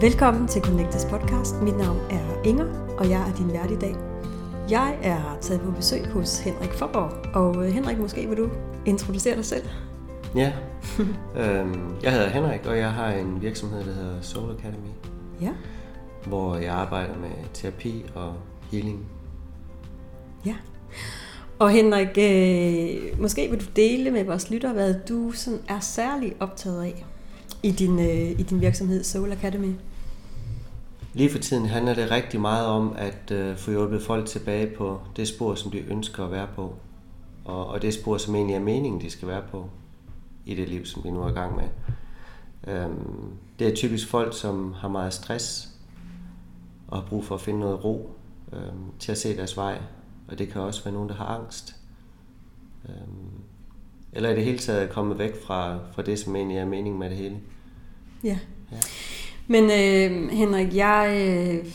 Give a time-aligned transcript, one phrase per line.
[0.00, 1.54] Velkommen til Connectors podcast.
[1.62, 3.94] Mit navn er Inger, og jeg er din vært i dag.
[4.70, 8.50] Jeg er taget på besøg hos Henrik Forborg, og øh, Henrik, måske vil du
[8.86, 9.64] introducere dig selv?
[10.34, 10.52] Ja,
[11.40, 14.88] øhm, jeg hedder Henrik, og jeg har en virksomhed, der hedder Soul Academy,
[15.40, 15.50] Ja.
[16.26, 18.34] hvor jeg arbejder med terapi og
[18.72, 19.06] healing.
[20.46, 20.54] Ja.
[21.58, 26.34] Og Henrik, øh, måske vil du dele med vores lytter, hvad du sådan er særlig
[26.40, 27.04] optaget af
[27.62, 29.72] i din, øh, i din virksomhed Soul Academy.
[31.12, 35.00] Lige for tiden handler det rigtig meget om at øh, få hjulpet folk tilbage på
[35.16, 36.74] det spor, som de ønsker at være på.
[37.44, 39.70] Og, og det spor, som egentlig er meningen, de skal være på
[40.46, 41.68] i det liv, som de nu er i gang med.
[42.74, 45.68] Øhm, det er typisk folk, som har meget stress
[46.88, 48.16] og har brug for at finde noget ro
[48.52, 49.78] øhm, til at se deres vej.
[50.28, 51.76] Og det kan også være nogen, der har angst.
[52.88, 53.42] Øhm,
[54.12, 57.10] eller i det hele taget komme væk fra, fra det, som egentlig er meningen med
[57.10, 57.40] det hele.
[58.24, 58.38] Ja.
[59.50, 61.72] Men øh, Henrik, jeg, øh,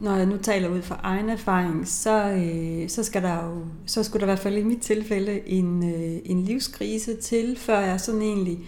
[0.00, 4.02] når jeg nu taler ud fra egen erfaring, så, øh, så, skal der jo, så
[4.02, 8.00] skulle der i hvert fald i mit tilfælde en, øh, en livskrise til, før jeg
[8.00, 8.58] sådan egentlig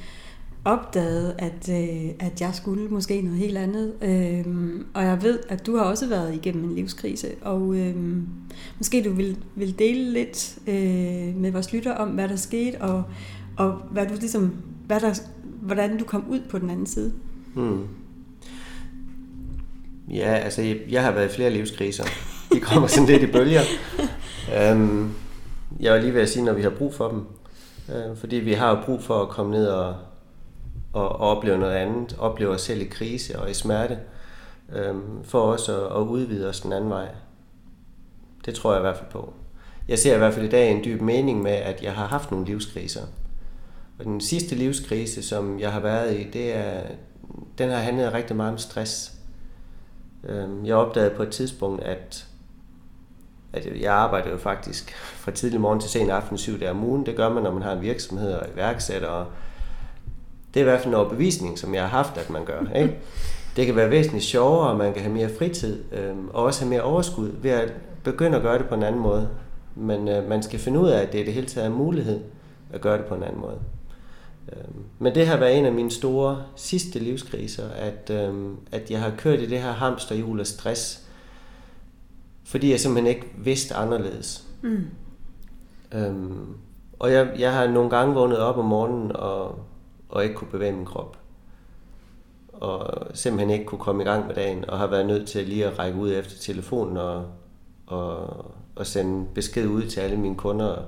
[0.65, 3.95] opdagede, at, øh, at jeg skulle måske noget helt andet.
[4.03, 4.47] Øh,
[4.95, 7.95] og jeg ved, at du har også været igennem en livskrise, og øh,
[8.79, 13.05] måske du vil, vil dele lidt øh, med vores lytter om, hvad der skete, og,
[13.57, 14.53] og hvad du ligesom,
[14.87, 15.21] hvad der,
[15.63, 17.13] hvordan du kom ud på den anden side.
[17.55, 17.87] Hmm.
[20.11, 22.05] Ja, altså jeg, jeg har været i flere livskriser.
[22.53, 23.61] De kommer sådan lidt i bølger.
[24.73, 25.15] Um,
[25.81, 27.27] jeg var lige ved at sige, når vi har brug for dem.
[27.89, 29.97] Uh, fordi vi har jo brug for at komme ned og,
[30.93, 32.17] og, og opleve noget andet.
[32.19, 33.99] Opleve os selv i krise og i smerte.
[34.91, 37.09] Um, for også at, at udvide os den anden vej.
[38.47, 39.33] Det tror jeg i hvert fald på.
[39.89, 42.31] Jeg ser i hvert fald i dag en dyb mening med, at jeg har haft
[42.31, 43.03] nogle livskriser.
[43.99, 46.81] Og den sidste livskrise, som jeg har været i, det er,
[47.59, 49.20] den har handlet rigtig meget om stress.
[50.29, 52.27] Øhm, jeg opdagede på et tidspunkt, at,
[53.53, 57.07] at jeg arbejder jo faktisk fra tidlig morgen til sen aften syv dage om ugen.
[57.07, 59.09] Det gør man, når man har en virksomhed og iværksætter.
[59.09, 59.27] Og
[60.55, 62.61] det er i hvert fald en overbevisning, som jeg har haft, at man gør.
[62.77, 62.99] Ikke?
[63.57, 66.71] Det kan være væsentligt sjovere, og man kan have mere fritid, øh, og også have
[66.71, 67.73] mere overskud ved at
[68.05, 69.29] begynde at gøre det på en anden måde.
[69.75, 71.77] Men øh, man skal finde ud af, at det i det hele taget er en
[71.77, 72.21] mulighed
[72.73, 73.59] at gøre det på en anden måde.
[74.53, 79.01] Øhm, Men det har været en af mine store sidste livskriser, at, øhm, at jeg
[79.01, 81.09] har kørt i det her hamsterhjul af stress,
[82.45, 84.45] fordi jeg simpelthen ikke vidste anderledes.
[84.63, 84.85] Mm.
[85.93, 86.57] Øhm,
[86.99, 89.59] og jeg, jeg har nogle gange vågnet op om morgenen og,
[90.09, 91.17] og ikke kunne bevæge min krop.
[92.53, 95.67] Og simpelthen ikke kunne komme i gang med dagen, og har været nødt til lige
[95.67, 97.25] at række ud efter telefonen og,
[97.87, 98.45] og,
[98.77, 100.83] og sende besked ud til alle mine kunder,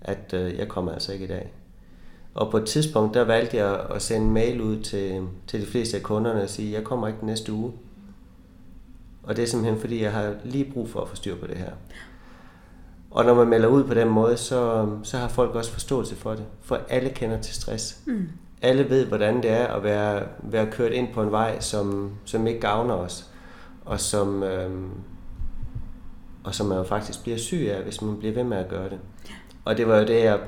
[0.00, 1.52] at øh, jeg kommer altså ikke i dag.
[2.38, 5.66] Og på et tidspunkt, der valgte jeg at sende en mail ud til, til de
[5.66, 7.72] fleste af kunderne og sige, jeg kommer ikke næste uge.
[9.22, 11.56] Og det er simpelthen fordi, jeg har lige brug for at få styr på det
[11.56, 11.70] her.
[13.10, 16.30] Og når man melder ud på den måde, så, så har folk også forståelse for
[16.30, 16.44] det.
[16.62, 18.00] For alle kender til stress.
[18.06, 18.28] Mm.
[18.62, 22.46] Alle ved, hvordan det er at være, være kørt ind på en vej, som, som
[22.46, 23.26] ikke gavner os.
[23.84, 24.90] Og som, øhm,
[26.44, 28.88] og som man jo faktisk bliver syg af, hvis man bliver ved med at gøre
[28.88, 28.98] det.
[29.64, 30.40] Og det var jo det, jeg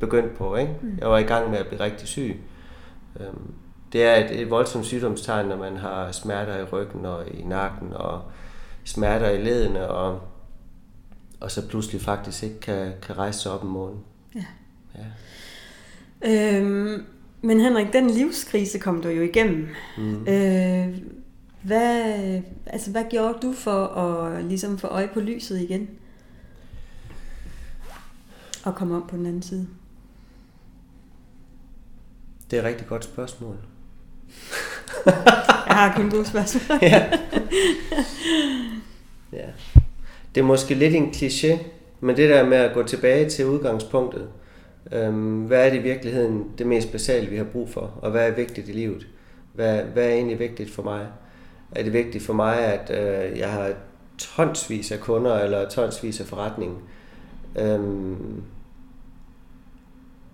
[0.00, 0.56] begyndte på.
[0.56, 0.74] Ikke?
[0.98, 2.40] Jeg var i gang med at blive rigtig syg.
[3.20, 3.52] Øhm,
[3.92, 7.92] Det er et, et voldsomt sygdomstegn, når man har smerter i ryggen og i nakken
[7.92, 8.22] og
[8.84, 10.20] smerter i ledene, og,
[11.40, 14.00] og så pludselig faktisk ikke kan, kan rejse sig op om morgenen.
[14.34, 14.44] Ja.
[16.22, 16.58] Ja.
[16.60, 17.04] Øhm,
[17.42, 19.68] men Henrik, den livskrise kom du jo igennem.
[19.98, 20.26] Mm.
[20.28, 20.98] Øh,
[21.62, 25.88] hvad, altså, hvad gjorde du for at ligesom få øje på lyset igen?
[28.64, 29.66] Og komme om på den anden side?
[32.54, 33.56] Det er et rigtig godt spørgsmål.
[35.06, 36.78] Jeg har kun gode spørgsmål.
[36.82, 37.10] ja.
[39.32, 39.46] ja.
[40.34, 41.58] Det er måske lidt en kliché,
[42.00, 44.28] men det der med at gå tilbage til udgangspunktet.
[44.92, 47.98] Øhm, hvad er det i virkeligheden det mest basale, vi har brug for?
[48.02, 49.06] Og hvad er vigtigt i livet?
[49.52, 51.06] Hvad, hvad er egentlig vigtigt for mig?
[51.72, 53.72] Er det vigtigt for mig, at øh, jeg har
[54.18, 56.82] tonsvis af kunder eller tonsvis af forretning?
[57.58, 58.42] Øhm,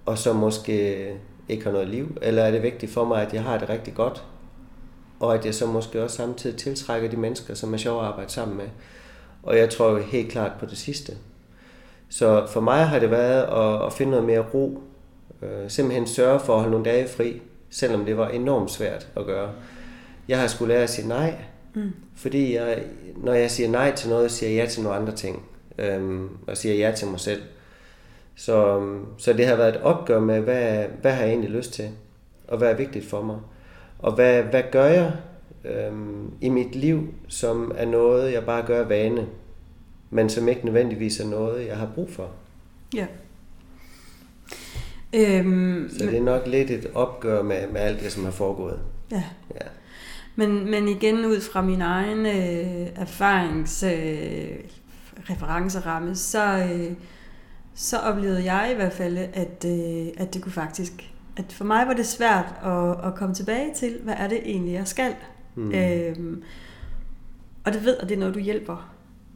[0.07, 1.07] og så måske
[1.51, 2.17] ikke har noget liv?
[2.23, 4.25] Eller er det vigtigt for mig, at jeg har det rigtig godt?
[5.21, 8.31] Og at jeg så måske også samtidig tiltrækker de mennesker, som er sjove at arbejde
[8.33, 8.67] sammen med.
[9.43, 11.13] Og jeg tror jo helt klart på det sidste.
[12.09, 14.83] Så for mig har det været at, at finde noget mere ro.
[15.43, 19.27] Øh, simpelthen sørge for at holde nogle dage fri, selvom det var enormt svært at
[19.27, 19.51] gøre.
[20.29, 21.35] Jeg har skulle lære at sige nej,
[21.75, 21.93] Mm.
[22.15, 22.83] fordi jeg,
[23.17, 25.43] når jeg siger nej til noget, siger jeg ja til nogle andre ting.
[25.79, 27.43] Øhm, og siger ja til mig selv.
[28.35, 28.89] Så,
[29.19, 31.89] så det har været et opgør med, hvad, hvad har jeg egentlig lyst til?
[32.49, 33.37] Og hvad er vigtigt for mig?
[33.99, 35.13] Og hvad, hvad gør jeg
[35.65, 39.27] øhm, i mit liv, som er noget, jeg bare gør vane,
[40.11, 42.31] men som ikke nødvendigvis er noget, jeg har brug for.
[42.95, 43.07] Ja.
[45.15, 48.79] Øhm, Så det er nok lidt et opgør med, med alt det, som har foregået.
[49.11, 49.23] ja.
[49.55, 49.67] Ja.
[50.37, 54.49] Men, men igen ud fra min egen øh, erfarings øh,
[55.31, 56.93] referenceramme, så, øh,
[57.83, 61.87] så oplevede jeg i hvert fald, at, øh, at det kunne faktisk, at for mig
[61.87, 65.15] var det svært at, at komme tilbage til, hvad er det egentlig, jeg skal.
[65.55, 65.73] Mm.
[65.75, 66.43] Øhm,
[67.65, 68.91] og det ved, at det er noget, du hjælper,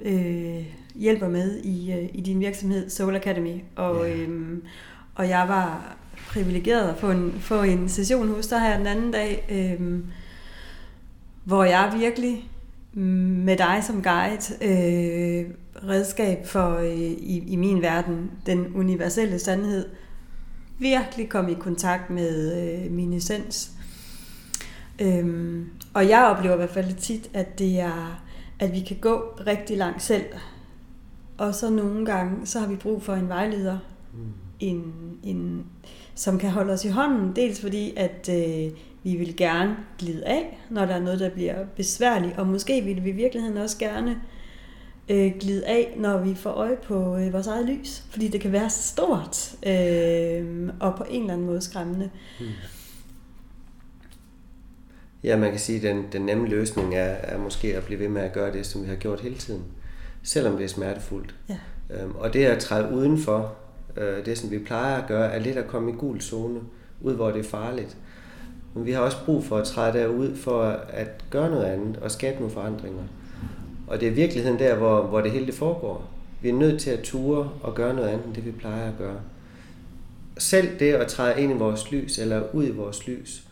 [0.04, 3.60] øh, hjælper med i, øh, i din virksomhed Soul Academy.
[3.76, 4.16] Og, Ja.
[4.16, 4.62] øhm,
[5.14, 5.96] og jeg var
[6.28, 9.46] privilegeret at få en, få en session hos dig her den anden dag,
[9.80, 10.06] øhm,
[11.44, 12.50] hvor jeg virkelig
[12.92, 13.00] mm,
[13.44, 15.50] med dig som guide, øh,
[15.88, 19.88] redskab for øh, i, i min verden, den universelle sandhed,
[20.78, 23.70] virkelig kom i kontakt med øh, min essens.
[25.00, 28.22] Øhm, og jeg oplever i hvert fald tit, at det er,
[28.60, 29.16] at vi kan gå
[29.46, 30.24] rigtig langt selv.
[31.38, 33.78] Og så nogle gange, så har vi brug for en vejleder,
[34.12, 34.20] Mm.
[34.60, 34.92] en,
[35.22, 35.66] en,
[36.14, 37.36] som kan holde os i hånden.
[37.36, 38.72] Dels fordi, at øh,
[39.02, 42.38] vi vil gerne glide af, når der er noget, der bliver besværligt.
[42.38, 44.16] Og måske vil vi i virkeligheden også gerne øh,
[45.08, 48.04] glide af, når vi får øje på øh, vores eget lys.
[48.10, 52.10] Fordi det kan være stort øh, og på en eller anden måde skræmmende.
[55.24, 58.08] Ja, man kan sige, at den, den nemme løsning er, er måske at blive ved
[58.08, 59.62] med at gøre det, som vi har gjort hele tiden.
[60.22, 61.34] Selvom det er smertefuldt.
[61.48, 61.56] Ja.
[61.90, 63.54] Øhm, og det at træde udenfor,
[63.96, 66.60] øh, det som vi plejer at gøre, er lidt at komme i gul zone,
[67.00, 67.96] ud hvor det er farligt.
[68.74, 72.10] Men vi har også brug for at træde derud for at gøre noget andet og
[72.10, 73.02] skabe nogle forandringer.
[73.86, 76.10] Og det er virkeligheden der, hvor, hvor det hele det foregår.
[76.42, 78.98] Vi er nødt til at ture og gøre noget andet end det, vi plejer at
[78.98, 79.20] gøre.
[80.38, 83.48] Selv det at træde ind i vores lys, eller ud i vores lys,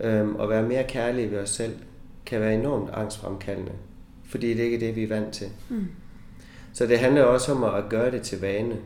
[0.00, 1.72] øhm, og være mere kærlige ved os selv,
[2.26, 3.72] kan være enormt angstfremkaldende.
[4.28, 5.46] Fordi det ikke er det, vi er vant til.
[5.68, 5.86] Mm.
[6.72, 8.76] Så det handler også om at gøre det til vane.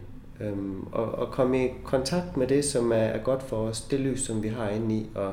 [0.41, 3.81] Øhm, og, og komme i kontakt med det, som er, er godt for os.
[3.81, 5.33] Det lys, som vi har inde i, og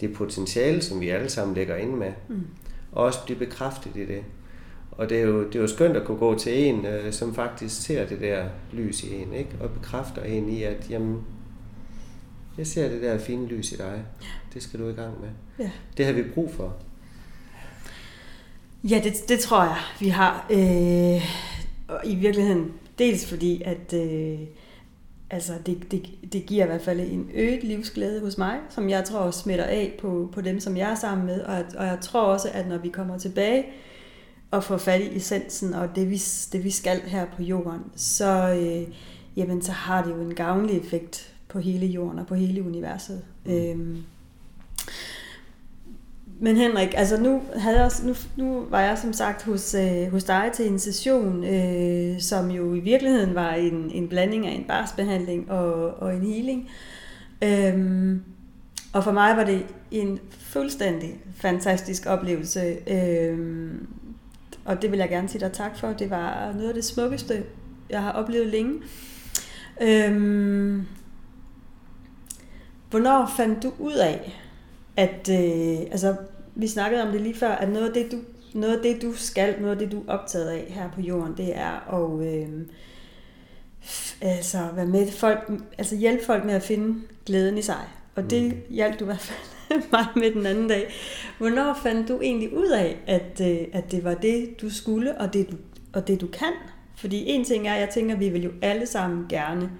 [0.00, 2.12] det potentiale, som vi alle sammen lægger ind med.
[2.28, 2.46] Mm.
[2.92, 4.22] Og også blive bekræftet i det.
[4.96, 7.34] Og det er jo, det er jo skønt at kunne gå til en, øh, som
[7.34, 9.50] faktisk ser det der lys i en, ikke?
[9.60, 11.24] og bekræfter en i, at jamen,
[12.58, 14.02] jeg ser det der fine lys i dig.
[14.54, 15.28] Det skal du i gang med.
[15.58, 15.70] Ja.
[15.96, 16.76] Det har vi brug for.
[18.84, 20.46] Ja, det, det tror jeg, vi har.
[20.50, 21.22] Øh,
[21.88, 24.38] og i virkeligheden, dels fordi, at øh,
[25.30, 29.04] altså det, det, det giver i hvert fald en øget livsglæde hos mig, som jeg
[29.04, 31.40] tror smitter af på, på dem, som jeg er sammen med.
[31.40, 33.64] Og, og jeg tror også, at når vi kommer tilbage
[34.50, 36.22] og får fat i essensen og det vi,
[36.52, 38.94] det, vi skal her på jorden, så, øh,
[39.36, 43.22] jamen, så har det jo en gavnlig effekt på hele jorden og på hele universet.
[43.44, 43.52] Mm.
[43.52, 44.02] Øhm,
[46.40, 50.24] men Henrik, altså nu, havde jeg, nu, nu var jeg som sagt hos, øh, hos
[50.24, 54.64] dig til en session, øh, som jo i virkeligheden var en, en blanding af en
[54.64, 56.68] barsbehandling og, og en healing.
[57.42, 58.22] Øhm,
[58.92, 62.76] og for mig var det en fuldstændig fantastisk oplevelse.
[62.86, 63.86] Øhm,
[64.66, 65.88] og det vil jeg gerne sige dig tak for.
[65.88, 67.44] Det var noget af det smukkeste,
[67.90, 68.82] jeg har oplevet længe.
[69.80, 70.86] Øhm,
[72.90, 74.40] hvornår fandt du ud af,
[74.96, 76.16] at øh, altså,
[76.54, 78.16] vi snakkede om det lige før, at noget af det, du,
[78.58, 81.36] noget af det, du skal, noget af det, du er optaget af her på jorden,
[81.36, 82.48] det er at øh,
[84.20, 87.84] altså, være med folk, altså hjælpe folk med at finde glæden i sig.
[88.14, 88.60] Og det Mm.
[88.70, 89.55] hjalp du i hvert fald
[89.92, 90.88] mig med den anden dag.
[91.38, 95.32] Hvornår fandt du egentlig ud af, at, øh, at det var det, du skulle, og
[95.32, 95.56] det, du,
[95.92, 96.52] og det, du kan?
[96.96, 99.70] Fordi en ting er, jeg tænker, at vi vil jo alle sammen gerne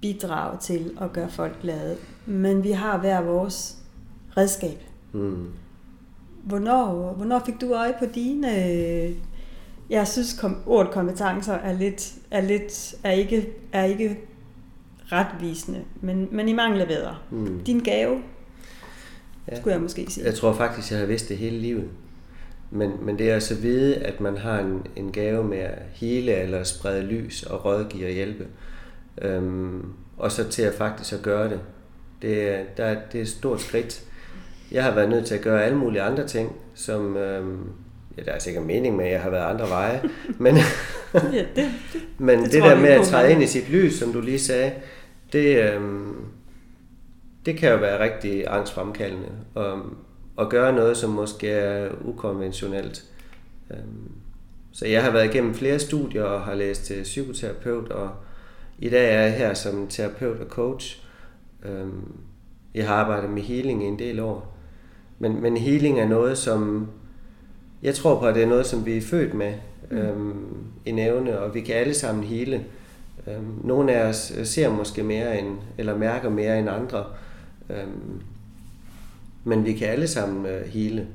[0.00, 1.96] bidrage til at gøre folk glade.
[2.26, 3.76] Men vi har hver vores
[4.36, 4.82] redskab.
[5.12, 5.46] Mm.
[6.42, 8.48] Hvornår, hvornår fik du øje på dine...
[9.90, 14.18] Jeg synes, kom, ordet kompetencer er lidt, er lidt er ikke, er ikke
[15.12, 17.16] retvisende, men, men i mangler bedre.
[17.30, 17.64] Mm.
[17.64, 18.22] Din gave,
[19.52, 19.56] Ja.
[19.60, 20.26] skulle jeg måske sige.
[20.26, 21.84] Jeg tror faktisk, jeg har vidst det hele livet.
[22.70, 25.78] Men, men det er altså at vide, at man har en, en gave med at
[25.92, 28.46] hele eller sprede lys og rådgive og hjælpe.
[29.22, 29.82] Øhm,
[30.16, 31.60] og så til at faktisk at gøre det.
[32.22, 34.02] Det er, der, er- det er et stort skridt.
[34.72, 37.16] Jeg har været nødt til at gøre alle mulige andre ting, som...
[37.16, 37.58] Øhm,
[38.18, 40.00] ja, der er sikkert mening med, at jeg har været andre veje.
[40.38, 40.56] Men,
[41.14, 44.12] ja, det, det, men Det det, der med at træde ind i sit lys, som
[44.12, 44.72] du lige sagde,
[45.32, 46.14] det, øhm,
[47.46, 49.28] det kan jo være rigtig angstfremkaldende.
[49.54, 49.80] Og,
[50.36, 53.04] og gøre noget, som måske er ukonventionelt.
[53.70, 54.10] Øhm,
[54.72, 58.10] Så jeg har været igennem flere studier og har læst til psykoterapeut, og
[58.78, 61.02] i dag er jeg her som terapeut og coach.
[61.64, 62.12] Øhm,
[62.74, 64.54] Jeg har arbejdet med healing i en del år.
[65.18, 66.88] Men, men healing er noget, som
[67.82, 69.54] jeg tror på, at det er noget, som vi er født med.
[69.90, 69.96] Mm.
[69.96, 70.46] Øhm,
[70.86, 72.64] en evne, og vi kan alle sammen hele.
[73.26, 77.04] Øhm, nogle af os ser måske mere end, eller mærker mere end andre.
[77.70, 78.22] Øhm,
[79.44, 81.06] men vi kan alle sammen øh, hele.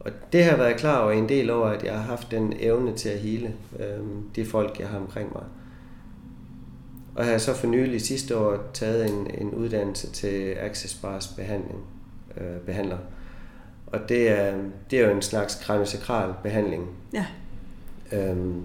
[0.00, 2.54] Og det har jeg været klar over en del over, at jeg har haft den
[2.60, 4.00] evne til at hele øh,
[4.36, 5.44] de folk, jeg har omkring mig.
[7.14, 11.28] Og jeg har så for nylig sidste år taget en, en uddannelse til Access Bars
[11.28, 11.84] behandling,
[12.36, 12.98] øh, behandler.
[13.86, 14.54] Og det er,
[14.90, 16.88] det er jo en slags kraniosakral behandling.
[17.12, 17.26] Ja.
[18.12, 18.62] Øhm,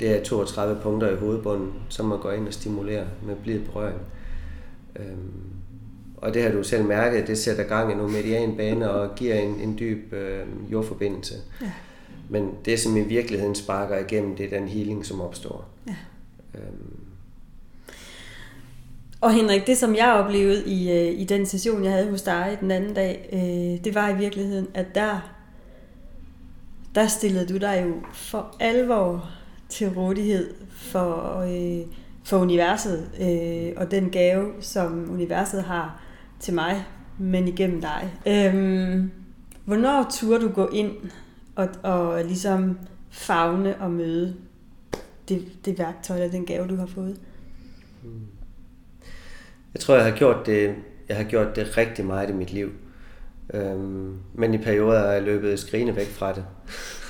[0.00, 3.98] det er 32 punkter i hovedbunden, som man går ind og stimulerer med blid berøring.
[4.96, 5.59] Øhm,
[6.20, 9.60] og det har du selv mærket, det sætter gang i nogle medianbaner og giver en,
[9.60, 11.34] en dyb øh, jordforbindelse.
[11.60, 11.72] Ja.
[12.28, 15.68] Men det, som i virkeligheden sparker igennem, det er den healing, som opstår.
[15.86, 15.94] Ja.
[16.54, 16.96] Øhm.
[19.20, 22.58] Og Henrik, det som jeg oplevede i, øh, i den session, jeg havde hos dig
[22.60, 25.32] den anden dag, øh, det var i virkeligheden, at der,
[26.94, 29.30] der stillede du dig jo for alvor
[29.68, 31.86] til rådighed for, øh,
[32.24, 36.02] for universet øh, og den gave, som universet har
[36.40, 36.84] til mig,
[37.18, 38.10] men igennem dig.
[38.26, 39.10] Øhm,
[39.64, 40.92] hvornår turde du gå ind
[41.56, 42.78] og, og ligesom
[43.10, 44.36] fagne og møde
[45.28, 47.20] det, det værktøj eller den gave, du har fået?
[49.74, 50.74] Jeg tror, jeg har gjort det,
[51.08, 52.70] jeg har gjort det rigtig meget i mit liv.
[53.54, 56.44] Øhm, men i perioder er jeg løbet skrigende væk fra det.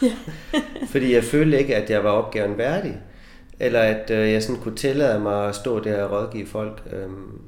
[0.03, 0.13] Ja.
[0.93, 3.01] Fordi jeg følte ikke, at jeg var opgaven værdig.
[3.61, 6.83] Eller at øh, jeg sådan kunne tillade mig at stå der og rådgive folk.
[6.93, 7.41] Øhm,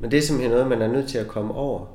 [0.00, 1.86] men det er simpelthen noget, man er nødt til at komme over.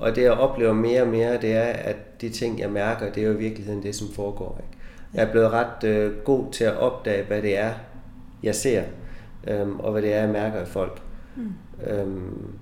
[0.00, 3.22] Og det jeg oplever mere og mere, det er, at de ting, jeg mærker, det
[3.22, 4.60] er jo i virkeligheden det, som foregår.
[4.60, 4.78] Ikke?
[5.14, 7.72] Jeg er blevet ret øh, god til at opdage, hvad det er,
[8.42, 8.82] jeg ser,
[9.48, 11.02] øhm, og hvad det er, jeg mærker i folk.
[11.36, 11.52] Mm.
[11.86, 12.54] Øhm,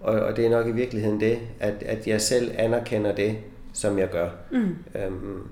[0.00, 3.36] og, og det er nok i virkeligheden det, at, at jeg selv anerkender det,
[3.72, 4.28] som jeg gør.
[4.52, 4.76] Mm.
[4.94, 5.48] Øhm,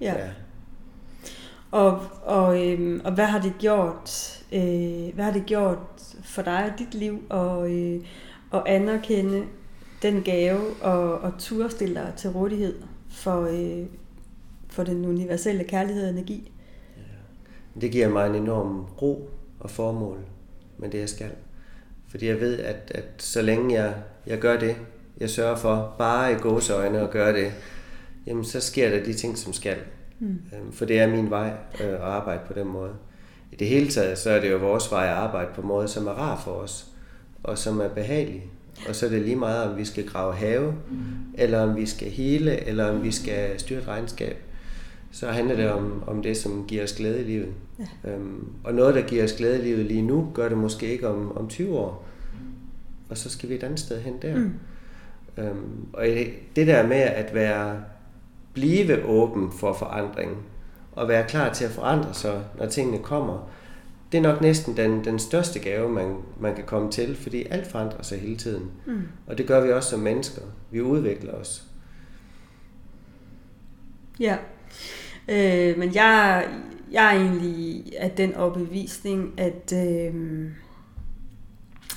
[0.00, 0.14] ja.
[0.18, 0.28] ja.
[1.70, 4.38] Og, og, øhm, og hvad har det gjort?
[4.52, 8.00] Øh, hvad har det gjort for dig og dit liv og, øh,
[8.50, 9.44] og anerkende
[10.02, 12.74] den gave og, og turde stille dig til rådighed
[13.10, 13.86] for, øh,
[14.68, 16.52] for den universelle kærlighed og energi.
[16.96, 17.80] Ja.
[17.80, 20.18] Det giver mig en enorm ro og formål
[20.78, 21.30] med det, jeg skal.
[22.08, 23.94] Fordi jeg ved, at, at så længe jeg,
[24.26, 24.76] jeg gør det,
[25.20, 27.52] jeg sørger for bare i gåseøjne at gøre det,
[28.26, 29.76] jamen så sker der de ting, som skal.
[30.18, 30.38] Mm.
[30.56, 32.92] Øhm, for det er min vej øh, at arbejde på den måde
[33.52, 35.88] i det hele taget, så er det jo vores vej at arbejde på en måde,
[35.88, 36.86] som er rar for os,
[37.42, 38.44] og som er behagelig.
[38.88, 40.74] Og så er det lige meget, om vi skal grave have,
[41.34, 44.36] eller om vi skal hele, eller om vi skal styre et regnskab.
[45.10, 47.48] Så handler det om, om det, som giver os glæde i livet.
[47.78, 48.10] Ja.
[48.10, 51.08] Øhm, og noget, der giver os glæde i livet lige nu, gør det måske ikke
[51.08, 52.08] om, om 20 år.
[53.08, 54.36] Og så skal vi et andet sted hen der.
[54.36, 54.52] Mm.
[55.38, 56.06] Øhm, og
[56.56, 57.80] det der med at være
[58.54, 60.30] blive åben for forandring,
[60.92, 63.48] og være klar til at forandre sig, når tingene kommer,
[64.12, 67.66] det er nok næsten den, den største gave, man, man kan komme til, fordi alt
[67.66, 68.70] forandrer sig hele tiden.
[68.86, 69.02] Mm.
[69.26, 70.42] Og det gør vi også som mennesker.
[70.70, 71.64] Vi udvikler os.
[74.20, 74.36] Ja,
[75.28, 76.48] øh, men jeg,
[76.92, 80.14] jeg er egentlig af den overbevisning, at, øh,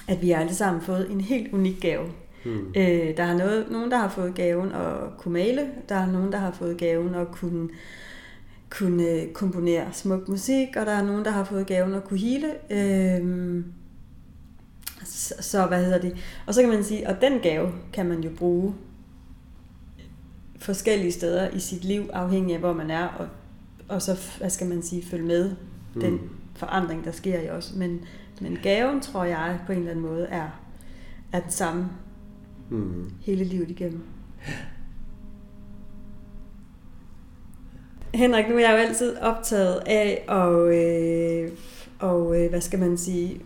[0.07, 2.05] at vi alle sammen fået en helt unik gave.
[2.45, 2.73] Mm.
[2.77, 6.31] Øh, der er noget, nogen, der har fået gaven at kunne male, der er nogen,
[6.31, 7.69] der har fået gaven at kunne øh,
[8.69, 12.47] kunne komponere smuk musik, og der er nogen, der har fået gaven at kunne hele.
[12.69, 13.65] Øhm,
[15.05, 16.15] så, så hvad hedder det?
[16.47, 18.75] Og så kan man sige, og den gave kan man jo bruge
[20.59, 23.27] forskellige steder i sit liv, afhængig af hvor man er, og,
[23.87, 25.55] og så, hvad skal man sige, følge med
[25.95, 26.01] mm.
[26.01, 26.19] den
[26.55, 27.73] forandring, der sker i os.
[27.75, 28.01] Men,
[28.41, 30.49] men gaven, tror jeg, på en eller anden måde er,
[31.31, 31.89] er den samme
[32.69, 33.11] mm.
[33.21, 34.03] hele livet igennem.
[38.15, 41.51] Henrik, nu er jeg jo altid optaget af og, øh,
[41.99, 43.41] og, øh, hvad skal man sige,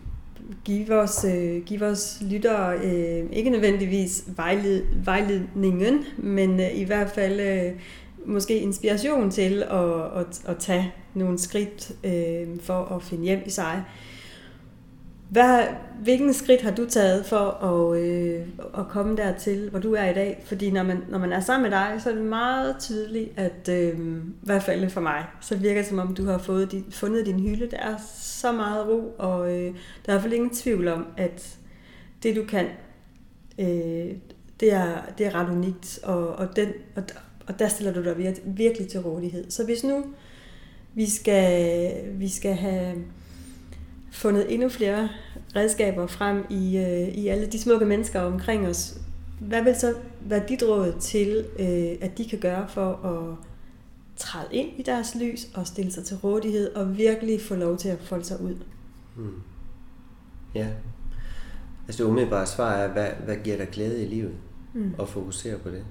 [0.66, 7.10] give vores, øh, give vores lyttere øh, ikke nødvendigvis vejled, vejledningen, men øh, i hvert
[7.10, 7.72] fald øh,
[8.26, 13.50] måske inspiration til at, at, at tage nogle skridt øh, for at finde hjem i
[13.50, 13.84] sig.
[15.30, 15.64] Hvad,
[16.02, 20.14] hvilken skridt har du taget for at, øh, at komme dertil, hvor du er i
[20.14, 20.44] dag?
[20.46, 23.70] Fordi når man, når man er sammen med dig, så er det meget tydeligt, at
[23.70, 26.86] øh, i hvert fald for mig, så virker det som om, du har fået din,
[26.92, 27.72] fundet din hylde.
[27.72, 31.06] Der er så meget ro, og øh, der er i hvert fald ingen tvivl om,
[31.18, 31.58] at
[32.24, 32.66] det du kan,
[33.60, 34.16] øh,
[34.60, 37.04] det, er, det er ret unikt, og, og, den, og,
[37.48, 39.52] og der stiller du dig virkelig til rådighed.
[39.52, 40.06] Så hvis nu
[40.94, 42.96] vi skal, vi skal have
[44.12, 45.10] fundet endnu flere
[45.56, 48.98] redskaber frem i, øh, i alle de smukke mennesker omkring os.
[49.40, 53.36] hvad vil så være dit råd til, øh, at de kan gøre for at
[54.18, 57.90] træde ind i deres lys og stille sig til rådighed og virkelig få lov til
[57.90, 58.56] at folde sig ud?
[59.18, 59.42] Mm.
[60.56, 60.68] Ja.
[61.88, 64.32] Altså det umiddelbare svar er, hvad, hvad giver dig glæde i livet?
[64.74, 64.94] Mm.
[64.98, 65.86] Og fokusere på det.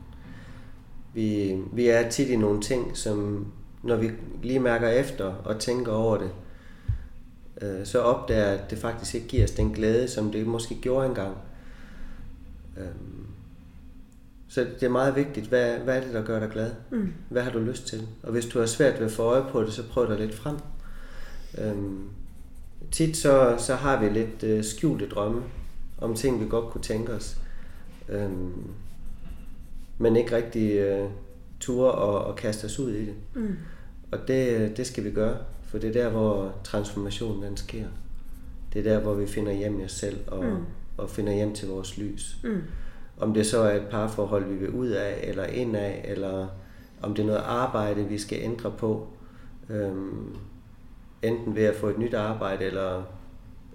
[1.15, 3.47] Vi, vi er tit i nogle ting, som
[3.83, 4.11] når vi
[4.43, 6.31] lige mærker efter og tænker over det,
[7.63, 11.07] øh, så opdager at det faktisk ikke giver os den glæde, som det måske gjorde
[11.07, 11.37] engang.
[12.77, 12.85] Øh,
[14.49, 16.71] så det er meget vigtigt, hvad, hvad er det, der gør dig glad?
[16.91, 17.13] Mm.
[17.29, 18.09] Hvad har du lyst til?
[18.23, 20.35] Og hvis du har svært ved at få øje på det, så prøv dig lidt
[20.35, 20.57] frem.
[21.59, 22.09] Øhm,
[22.91, 25.43] tit så, så har vi lidt øh, skjulte drømme
[25.99, 27.37] om ting, vi godt kunne tænke os.
[28.09, 28.71] Øhm,
[29.99, 31.09] men ikke rigtig øh,
[31.61, 33.15] ture og, og kaste os ud i det.
[33.35, 33.57] Mm.
[34.13, 35.37] Og det, det skal vi gøre,
[35.69, 37.85] for det er der, hvor transformationen den sker.
[38.73, 40.65] Det er der, hvor vi finder hjem i os selv og, mm.
[40.97, 42.37] og finder hjem til vores lys.
[42.45, 42.63] Mm.
[43.21, 46.49] Om det så er et parforhold, vi vil ud af, eller ind af, eller
[47.03, 49.07] om det er noget arbejde, vi skal ændre på.
[49.71, 50.37] Øhm,
[51.23, 53.03] enten ved at få et nyt arbejde, eller,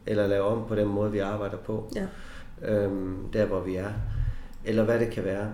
[0.06, 1.92] eller lave om på den måde, vi arbejder på.
[1.96, 2.06] Ja.
[2.62, 3.92] Øhm, der, hvor vi er.
[4.66, 5.54] Eller hvad det kan være.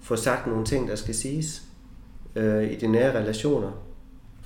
[0.00, 1.62] Få sagt nogle ting, der skal siges
[2.36, 3.72] øh, i de nære relationer.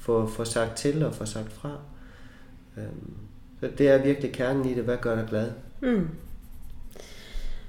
[0.07, 1.71] Få, få sagt til og få sagt fra.
[2.77, 3.15] Øhm,
[3.61, 4.85] så det er virkelig kernen i det.
[4.85, 5.51] Hvad gør dig glad?
[5.83, 6.09] Mm.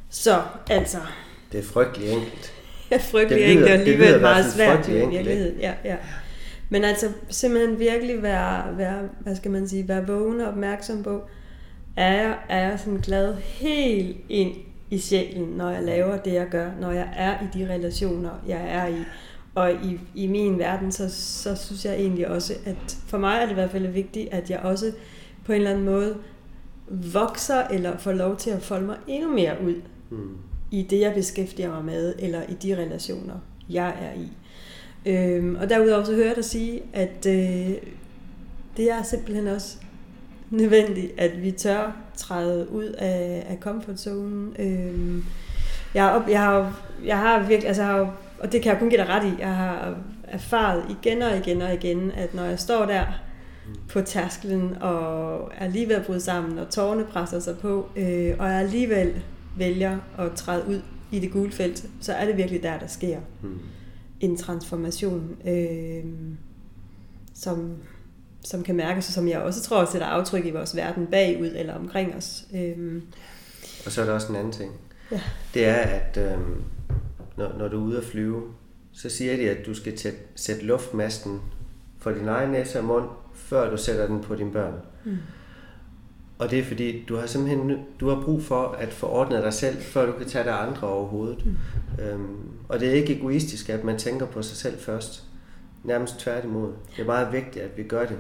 [0.10, 0.98] Så altså...
[1.52, 2.54] Det er frygtelig enkelt.
[2.92, 5.60] Ja, frygtelig det lyder, enkelt og alligevel meget svært i virkeligheden.
[5.60, 5.96] Ja, ja.
[6.70, 11.22] Men altså simpelthen virkelig være, være, hvad skal man sige, være vågen og opmærksom på,
[11.96, 14.56] er jeg, er jeg sådan glad helt ind
[14.90, 18.66] i sjælen, når jeg laver det, jeg gør, når jeg er i de relationer, jeg
[18.70, 19.04] er i.
[19.58, 23.42] Og i, i min verden, så, så synes jeg egentlig også, at for mig er
[23.42, 24.92] det i hvert fald vigtigt, at jeg også
[25.46, 26.18] på en eller anden måde
[26.90, 30.38] vokser eller får lov til at folde mig endnu mere ud mm.
[30.72, 33.34] i det, jeg beskæftiger mig med, eller i de relationer,
[33.70, 34.32] jeg er i.
[35.06, 37.76] Øhm, og derudover så hører jeg dig sige, at øh,
[38.78, 39.78] det er simpelthen også
[40.50, 44.60] nødvendigt, at vi tør træde ud af, af comfort zone.
[44.60, 45.24] Øhm,
[45.94, 49.02] jeg, jeg, har, jeg har virkelig, altså jeg har, og det kan jeg kun give
[49.02, 52.86] dig ret i, jeg har erfaret igen og igen og igen, at når jeg står
[52.86, 53.06] der
[53.90, 58.36] på tærskelen og er lige ved at bryde sammen, og tårerne presser sig på, øh,
[58.40, 59.22] og jeg alligevel
[59.58, 63.20] vælger at træde ud i det gule felt, så er det virkelig der, der sker
[63.42, 63.60] mm.
[64.20, 66.04] en transformation, øh,
[67.34, 67.74] som,
[68.44, 71.76] som kan mærkes, og som jeg også tror sætter aftryk i vores verden bagud eller
[71.76, 72.46] omkring os.
[72.56, 73.02] Øh.
[73.86, 74.72] Og så er der også en anden ting.
[75.12, 75.22] Ja.
[75.54, 76.38] Det er, at øh,
[77.38, 78.44] når, når du er ude at flyve,
[78.92, 80.00] så siger de, at du skal
[80.36, 81.42] sætte luftmasken
[82.00, 84.74] for din egen næse og mund, før du sætter den på dine børn.
[85.06, 85.18] Mm.
[86.40, 89.54] Og det er fordi, du har simpelthen du har brug for at få ordnet dig
[89.54, 91.46] selv, før du kan tage dig andre over hovedet.
[91.46, 92.04] Mm.
[92.04, 92.38] Øhm,
[92.70, 95.24] og det er ikke egoistisk, at man tænker på sig selv først.
[95.84, 96.72] Nærmest tværtimod.
[96.96, 98.18] Det er meget vigtigt, at vi gør det.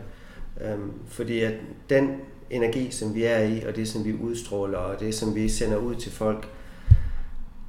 [0.61, 1.53] Øhm, fordi at
[1.89, 2.09] den
[2.49, 5.77] energi, som vi er i, og det, som vi udstråler, og det, som vi sender
[5.77, 6.47] ud til folk,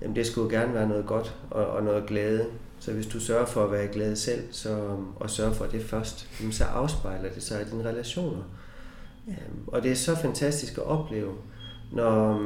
[0.02, 2.46] jamen det skulle gerne være noget godt og, og noget glæde.
[2.80, 6.28] Så hvis du sørger for at være glad selv, så, og sørger for det først,
[6.40, 8.42] jamen så afspejler det sig i dine relationer.
[9.26, 9.32] Ja.
[9.32, 11.34] Øhm, og det er så fantastisk at opleve,
[11.92, 12.42] når,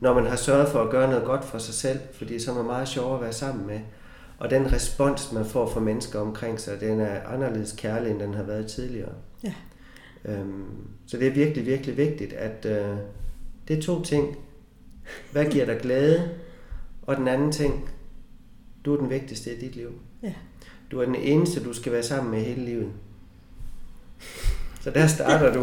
[0.00, 2.54] når man har sørget for at gøre noget godt for sig selv, fordi så er
[2.54, 3.80] man meget sjovere at være sammen med.
[4.38, 8.34] Og den respons, man får fra mennesker omkring sig, den er anderledes kærlig, end den
[8.34, 9.12] har været tidligere.
[9.44, 9.54] Ja.
[10.24, 10.64] Øhm,
[11.06, 12.96] så det er virkelig, virkelig vigtigt, at øh,
[13.68, 14.36] det er to ting.
[15.32, 16.30] Hvad giver dig glæde?
[17.02, 17.90] Og den anden ting,
[18.84, 19.90] du er den vigtigste i dit liv.
[20.22, 20.32] Ja.
[20.90, 22.88] Du er den eneste, du skal være sammen med hele livet.
[24.80, 25.62] Så der starter du.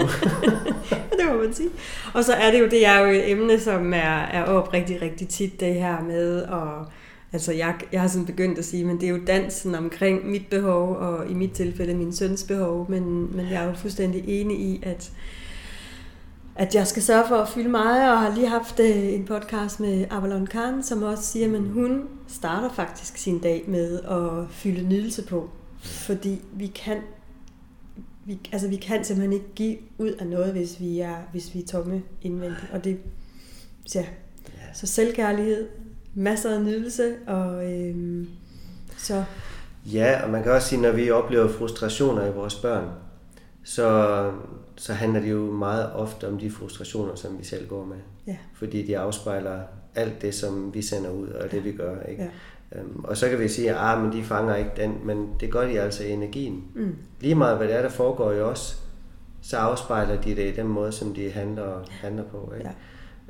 [1.17, 1.69] det må man sige.
[2.13, 5.01] Og så er det jo, det er jo et emne, som er, er op rigtig,
[5.01, 6.85] rigtig tit det her med, og
[7.33, 10.47] altså jeg, jeg har sådan begyndt at sige, men det er jo dansen omkring mit
[10.49, 14.59] behov, og i mit tilfælde min søns behov, men, men jeg er jo fuldstændig enig
[14.59, 15.11] i, at
[16.59, 19.79] at jeg skal sørge for at fylde mig, og har lige haft øh, en podcast
[19.79, 24.87] med Avalon Khan, som også siger, at hun starter faktisk sin dag med at fylde
[24.87, 25.49] nydelse på,
[25.81, 26.97] fordi vi kan
[28.25, 31.61] vi, altså vi kan simpelthen ikke give ud af noget, hvis vi er, hvis vi
[31.61, 32.69] er tomme indvendigt.
[32.73, 32.99] Og det,
[33.95, 34.05] ja.
[34.73, 35.67] Så selvkærlighed,
[36.15, 38.27] masser af nydelse, og øhm,
[38.97, 39.23] så...
[39.85, 42.89] Ja, og man kan også sige, når vi oplever frustrationer i vores børn,
[43.63, 44.31] så,
[44.79, 47.97] så handler det jo meget ofte om de frustrationer, som vi selv går med.
[48.27, 48.37] Ja.
[48.53, 49.61] Fordi de afspejler
[49.95, 52.01] alt det, som vi sender ud, og det vi gør.
[52.01, 52.23] Ikke?
[52.23, 52.79] Ja.
[52.79, 55.51] Øhm, og så kan vi sige, at ah, men de fanger ikke den, men det
[55.51, 56.63] gør de altså i energien.
[56.75, 56.95] Mm.
[57.19, 58.83] Lige meget hvad det er, der foregår i os,
[59.41, 62.53] så afspejler de det i den måde, som de handler, handler på.
[62.57, 62.71] Ikke?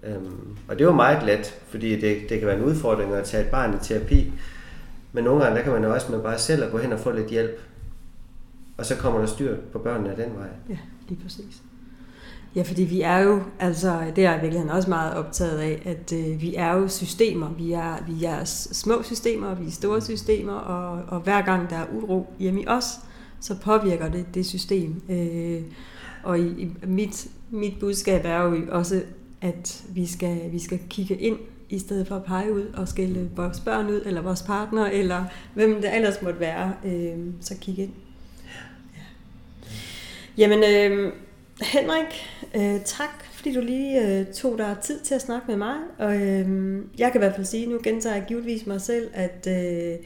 [0.03, 3.43] Øhm, og det jo meget let, fordi det, det kan være en udfordring at tage
[3.43, 4.33] et barn i terapi.
[5.13, 7.11] Men nogle gange, der kan man også med bare selv at gå hen og få
[7.11, 7.61] lidt hjælp.
[8.77, 10.47] Og så kommer der styr på børnene af den vej.
[10.69, 10.77] Ja,
[11.09, 11.63] lige præcis.
[12.55, 16.13] Ja, fordi vi er jo, altså det er jeg virkelig også meget optaget af, at
[16.13, 17.53] øh, vi er jo systemer.
[17.53, 21.75] Vi er, vi er små systemer, vi er store systemer, og, og hver gang der
[21.75, 22.85] er uro hjemme i os,
[23.39, 25.01] så påvirker det det system.
[25.09, 25.61] Øh,
[26.23, 29.03] og i, i mit, mit budskab er jo også,
[29.41, 31.37] at vi skal, vi skal kigge ind,
[31.69, 35.25] i stedet for at pege ud og skælde vores børn ud, eller vores partner, eller
[35.53, 37.91] hvem det ellers måtte være, øh, så kigge ind.
[40.37, 41.13] Jamen, øh,
[41.61, 45.75] Henrik, øh, tak fordi du lige øh, tog dig tid til at snakke med mig.
[45.97, 49.47] Og øh, jeg kan i hvert fald sige, nu gentager jeg givetvis mig selv, at,
[49.47, 49.97] øh,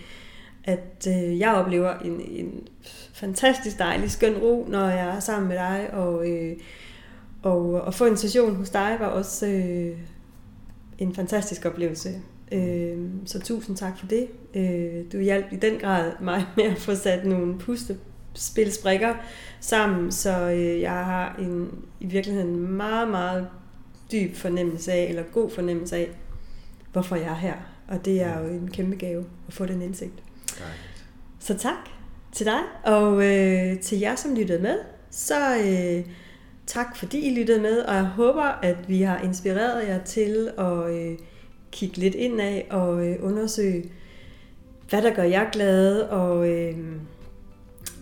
[0.63, 2.67] at øh, jeg oplever en, en
[3.13, 5.89] fantastisk dejlig, skøn ro, når jeg er sammen med dig.
[5.93, 6.57] Og, øh,
[7.43, 9.97] og at få en session hos dig var også øh,
[10.97, 12.09] en fantastisk oplevelse.
[12.51, 14.27] Øh, så tusind tak for det.
[14.55, 17.59] Øh, du hjalp i den grad mig med at få sat nogle
[18.33, 19.15] pustespilsbrikker
[19.59, 23.47] sammen, så øh, jeg har en i virkeligheden meget, meget
[24.11, 26.09] dyb fornemmelse af, eller god fornemmelse af,
[26.91, 27.53] hvorfor jeg er her.
[27.87, 30.23] Og det er jo en kæmpe gave at få den indsigt.
[31.39, 31.89] Så tak
[32.31, 34.77] til dig, og øh, til jer, som lyttede med.
[35.11, 36.05] Så øh,
[36.65, 40.91] tak fordi I lyttede med, og jeg håber, at vi har inspireret jer til at
[40.91, 41.17] øh,
[41.71, 43.91] kigge lidt ind af og øh, undersøge,
[44.89, 46.77] hvad der gør jer glade, og øh,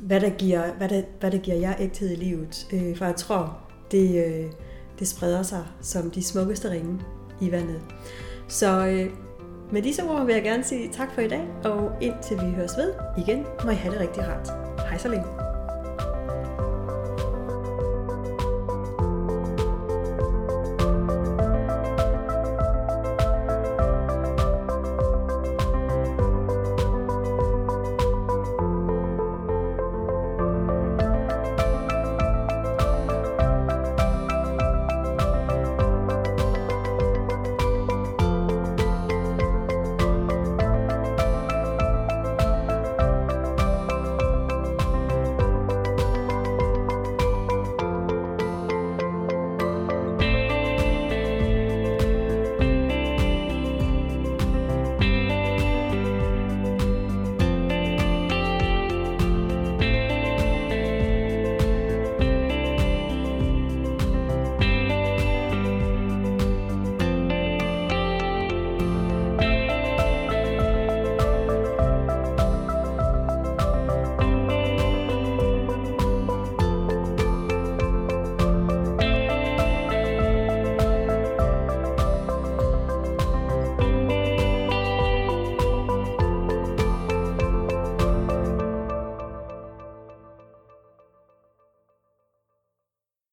[0.02, 2.68] hvad, der giver, hvad, der, hvad der giver jer ægthed i livet.
[2.74, 3.58] Øh, for jeg tror,
[3.92, 4.52] det, øh,
[5.00, 7.00] det spreder sig som de smukkeste ringe
[7.42, 7.82] i vandet.
[8.48, 9.12] Så øh,
[9.72, 12.78] med disse ord vil jeg gerne sige tak for i dag, og indtil vi høres
[12.78, 14.48] ved igen, må I have det rigtig rart.
[14.90, 15.51] Hej så længe.